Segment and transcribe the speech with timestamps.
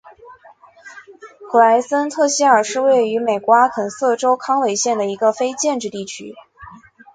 [1.51, 6.33] 普莱森特希尔是位于美国阿肯色州康韦县的一个非建制地区。